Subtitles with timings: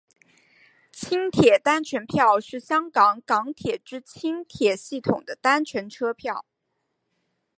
[0.91, 6.43] 轻铁单程票是香港港铁之轻铁系统的单程车票。